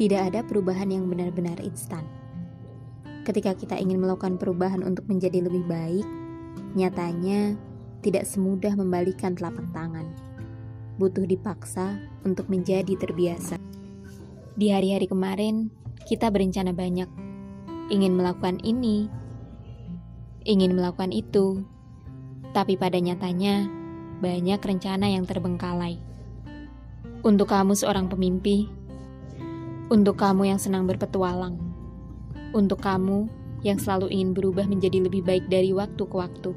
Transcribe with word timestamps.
Tidak 0.00 0.16
ada 0.16 0.40
perubahan 0.40 0.88
yang 0.88 1.12
benar-benar 1.12 1.60
instan. 1.60 2.08
Ketika 3.28 3.52
kita 3.52 3.76
ingin 3.76 4.00
melakukan 4.00 4.40
perubahan 4.40 4.80
untuk 4.80 5.04
menjadi 5.12 5.44
lebih 5.44 5.68
baik, 5.68 6.08
nyatanya 6.72 7.52
tidak 8.00 8.24
semudah 8.24 8.72
membalikan 8.80 9.36
telapak 9.36 9.68
tangan. 9.76 10.08
Butuh 10.96 11.28
dipaksa 11.28 12.00
untuk 12.24 12.48
menjadi 12.48 12.96
terbiasa. 12.96 13.60
Di 14.56 14.72
hari-hari 14.72 15.04
kemarin, 15.04 15.68
kita 16.08 16.32
berencana 16.32 16.72
banyak. 16.72 17.08
Ingin 17.92 18.16
melakukan 18.16 18.56
ini, 18.64 19.04
ingin 20.48 20.80
melakukan 20.80 21.12
itu, 21.12 21.60
tapi 22.56 22.80
pada 22.80 22.96
nyatanya 22.96 23.68
banyak 24.24 24.64
rencana 24.64 25.12
yang 25.12 25.28
terbengkalai. 25.28 26.00
Untuk 27.20 27.52
kamu 27.52 27.76
seorang 27.76 28.08
pemimpi, 28.08 28.79
untuk 29.90 30.22
kamu 30.22 30.54
yang 30.54 30.60
senang 30.62 30.86
berpetualang, 30.86 31.58
untuk 32.54 32.78
kamu 32.78 33.26
yang 33.66 33.74
selalu 33.74 34.06
ingin 34.14 34.30
berubah 34.38 34.70
menjadi 34.70 35.02
lebih 35.02 35.26
baik 35.26 35.50
dari 35.50 35.74
waktu 35.74 35.98
ke 35.98 36.14
waktu, 36.14 36.54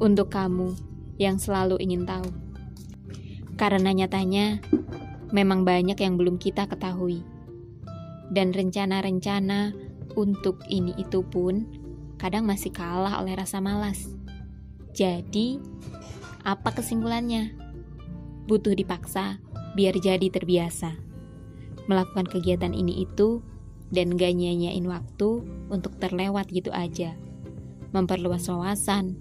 untuk 0.00 0.32
kamu 0.32 0.72
yang 1.20 1.36
selalu 1.36 1.76
ingin 1.84 2.08
tahu. 2.08 2.32
Karena 3.60 3.92
nyatanya 3.92 4.64
memang 5.36 5.68
banyak 5.68 6.00
yang 6.00 6.16
belum 6.16 6.40
kita 6.40 6.64
ketahui. 6.64 7.20
Dan 8.32 8.56
rencana-rencana 8.56 9.76
untuk 10.16 10.64
ini 10.72 10.96
itu 10.96 11.20
pun 11.28 11.68
kadang 12.16 12.48
masih 12.48 12.72
kalah 12.72 13.20
oleh 13.20 13.36
rasa 13.36 13.60
malas. 13.60 14.08
Jadi, 14.96 15.60
apa 16.40 16.72
kesimpulannya? 16.72 17.52
Butuh 18.48 18.72
dipaksa 18.72 19.44
biar 19.76 20.00
jadi 20.00 20.24
terbiasa. 20.32 21.03
Melakukan 21.84 22.24
kegiatan 22.28 22.72
ini 22.72 23.04
itu 23.04 23.44
dan 23.92 24.16
gak 24.16 24.32
nyanyain 24.34 24.84
waktu 24.88 25.44
untuk 25.68 25.96
terlewat 26.00 26.48
gitu 26.50 26.72
aja. 26.72 27.14
Memperluas 27.92 28.48
wawasan, 28.50 29.14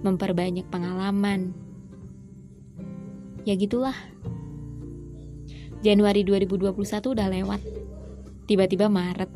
memperbanyak 0.00 0.64
pengalaman. 0.70 1.52
Ya 3.44 3.56
gitulah. 3.56 3.96
Januari 5.80 6.24
2021 6.24 6.76
udah 7.16 7.28
lewat. 7.28 7.60
Tiba-tiba 8.44 8.92
Maret. 8.92 9.32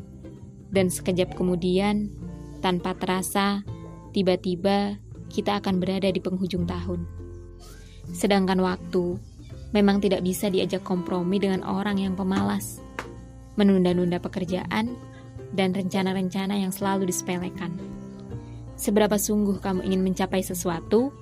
Dan 0.69 0.91
sekejap 0.91 1.37
kemudian, 1.37 2.11
tanpa 2.59 2.97
terasa, 2.97 3.63
tiba-tiba 4.11 4.99
kita 5.29 5.61
akan 5.61 5.79
berada 5.79 6.09
di 6.11 6.19
penghujung 6.19 6.67
tahun. 6.67 7.05
Sedangkan 8.11 8.61
waktu 8.61 9.17
memang 9.71 10.03
tidak 10.03 10.21
bisa 10.21 10.51
diajak 10.51 10.85
kompromi 10.85 11.41
dengan 11.41 11.65
orang 11.65 11.97
yang 12.01 12.13
pemalas, 12.13 12.83
menunda-nunda 13.55 14.21
pekerjaan, 14.21 14.93
dan 15.55 15.71
rencana-rencana 15.71 16.59
yang 16.59 16.69
selalu 16.69 17.07
disepelekan. 17.07 17.71
Seberapa 18.75 19.15
sungguh 19.15 19.63
kamu 19.63 19.87
ingin 19.87 20.03
mencapai 20.03 20.43
sesuatu 20.43 21.15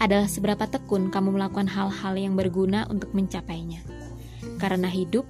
adalah 0.00 0.28
seberapa 0.28 0.68
tekun 0.68 1.08
kamu 1.08 1.40
melakukan 1.40 1.68
hal-hal 1.68 2.14
yang 2.16 2.36
berguna 2.36 2.84
untuk 2.92 3.12
mencapainya. 3.16 3.80
Karena 4.60 4.88
hidup 4.88 5.24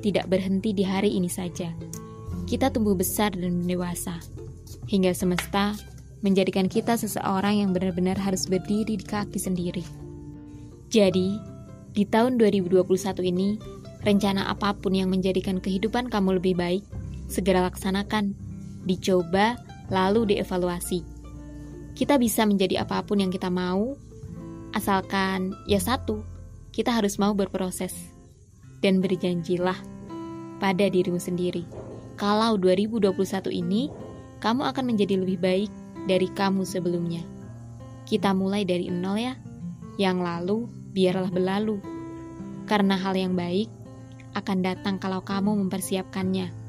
tidak 0.00 0.28
berhenti 0.28 0.76
di 0.76 0.84
hari 0.84 1.16
ini 1.16 1.28
saja. 1.28 1.72
Kita 2.44 2.68
tumbuh 2.68 2.92
besar 2.92 3.32
dan 3.32 3.64
dewasa, 3.64 4.20
hingga 4.88 5.16
semesta 5.16 5.72
menjadikan 6.20 6.68
kita 6.68 6.96
seseorang 6.96 7.64
yang 7.64 7.70
benar-benar 7.72 8.16
harus 8.16 8.48
berdiri 8.48 8.96
di 9.00 9.04
kaki 9.04 9.36
sendiri. 9.36 9.84
Jadi, 10.88 11.36
di 11.94 12.02
tahun 12.02 12.42
2021 12.42 12.90
ini, 13.22 13.54
rencana 14.02 14.50
apa 14.50 14.74
pun 14.74 14.98
yang 14.98 15.14
menjadikan 15.14 15.62
kehidupan 15.62 16.10
kamu 16.10 16.42
lebih 16.42 16.58
baik, 16.58 16.82
segera 17.30 17.62
laksanakan, 17.70 18.34
dicoba, 18.82 19.54
lalu 19.94 20.34
dievaluasi. 20.34 21.06
Kita 21.94 22.18
bisa 22.18 22.42
menjadi 22.50 22.82
apa 22.82 23.06
pun 23.06 23.22
yang 23.22 23.30
kita 23.30 23.46
mau, 23.46 23.94
asalkan 24.74 25.54
ya 25.70 25.78
satu, 25.78 26.26
kita 26.74 26.90
harus 26.90 27.14
mau 27.22 27.30
berproses. 27.30 27.94
Dan 28.82 29.00
berjanjilah 29.00 29.78
pada 30.60 30.90
dirimu 30.90 31.16
sendiri. 31.16 31.64
Kalau 32.20 32.58
2021 32.60 33.48
ini, 33.54 33.88
kamu 34.44 34.60
akan 34.60 34.84
menjadi 34.92 35.16
lebih 35.16 35.40
baik 35.40 35.70
dari 36.04 36.28
kamu 36.28 36.68
sebelumnya. 36.68 37.24
Kita 38.04 38.36
mulai 38.36 38.68
dari 38.68 38.92
nol 38.92 39.16
ya. 39.16 39.34
Yang 39.96 40.18
lalu 40.20 40.58
biarlah 40.94 41.28
berlalu. 41.28 41.82
Karena 42.70 42.94
hal 42.94 43.18
yang 43.18 43.34
baik 43.34 43.66
akan 44.38 44.58
datang 44.62 45.02
kalau 45.02 45.26
kamu 45.26 45.66
mempersiapkannya. 45.66 46.63